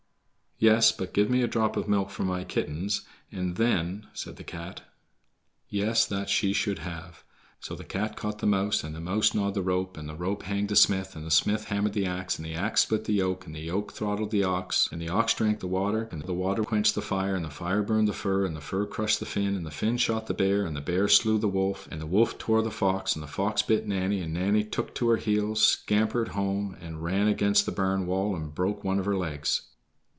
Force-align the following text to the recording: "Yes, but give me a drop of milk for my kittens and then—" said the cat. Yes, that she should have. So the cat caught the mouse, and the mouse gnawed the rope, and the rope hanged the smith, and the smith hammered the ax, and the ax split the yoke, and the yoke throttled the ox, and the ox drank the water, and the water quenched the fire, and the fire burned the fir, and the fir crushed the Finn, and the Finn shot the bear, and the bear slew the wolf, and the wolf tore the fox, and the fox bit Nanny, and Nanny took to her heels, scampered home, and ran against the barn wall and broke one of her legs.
"Yes, 0.63 0.91
but 0.91 1.15
give 1.15 1.27
me 1.27 1.41
a 1.41 1.47
drop 1.47 1.75
of 1.75 1.87
milk 1.89 2.11
for 2.11 2.21
my 2.23 2.43
kittens 2.43 3.01
and 3.31 3.55
then—" 3.55 4.05
said 4.13 4.35
the 4.35 4.43
cat. 4.43 4.83
Yes, 5.67 6.05
that 6.05 6.29
she 6.29 6.53
should 6.53 6.77
have. 6.77 7.23
So 7.59 7.73
the 7.73 7.83
cat 7.83 8.15
caught 8.15 8.37
the 8.37 8.45
mouse, 8.45 8.83
and 8.83 8.93
the 8.93 8.99
mouse 8.99 9.33
gnawed 9.33 9.55
the 9.55 9.63
rope, 9.63 9.97
and 9.97 10.07
the 10.07 10.13
rope 10.13 10.43
hanged 10.43 10.69
the 10.69 10.75
smith, 10.75 11.15
and 11.15 11.25
the 11.25 11.31
smith 11.31 11.69
hammered 11.69 11.93
the 11.93 12.05
ax, 12.05 12.37
and 12.37 12.45
the 12.45 12.53
ax 12.53 12.81
split 12.81 13.05
the 13.05 13.13
yoke, 13.15 13.47
and 13.47 13.55
the 13.55 13.61
yoke 13.61 13.93
throttled 13.93 14.29
the 14.29 14.43
ox, 14.43 14.87
and 14.91 15.01
the 15.01 15.09
ox 15.09 15.33
drank 15.33 15.61
the 15.61 15.67
water, 15.67 16.07
and 16.11 16.21
the 16.21 16.31
water 16.31 16.63
quenched 16.63 16.93
the 16.93 17.01
fire, 17.01 17.33
and 17.35 17.43
the 17.43 17.49
fire 17.49 17.81
burned 17.81 18.07
the 18.07 18.13
fir, 18.13 18.45
and 18.45 18.55
the 18.55 18.61
fir 18.61 18.85
crushed 18.85 19.19
the 19.19 19.25
Finn, 19.25 19.55
and 19.55 19.65
the 19.65 19.71
Finn 19.71 19.97
shot 19.97 20.27
the 20.27 20.33
bear, 20.35 20.63
and 20.67 20.75
the 20.75 20.79
bear 20.81 21.07
slew 21.07 21.39
the 21.39 21.47
wolf, 21.49 21.87
and 21.89 21.99
the 21.99 22.05
wolf 22.05 22.37
tore 22.37 22.61
the 22.61 22.69
fox, 22.69 23.15
and 23.15 23.23
the 23.23 23.27
fox 23.27 23.63
bit 23.63 23.87
Nanny, 23.87 24.21
and 24.21 24.31
Nanny 24.31 24.63
took 24.63 24.93
to 24.93 25.09
her 25.09 25.17
heels, 25.17 25.59
scampered 25.67 26.27
home, 26.27 26.77
and 26.79 27.03
ran 27.03 27.27
against 27.27 27.65
the 27.65 27.71
barn 27.71 28.05
wall 28.05 28.35
and 28.35 28.53
broke 28.53 28.83
one 28.83 28.99
of 28.99 29.05
her 29.05 29.17
legs. 29.17 29.63